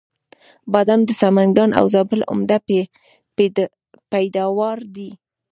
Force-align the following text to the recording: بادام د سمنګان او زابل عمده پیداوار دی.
بادام 0.73 1.01
د 1.05 1.09
سمنګان 1.21 1.69
او 1.79 1.85
زابل 1.93 2.19
عمده 2.31 2.57
پیداوار 4.11 4.77
دی. 4.95 5.09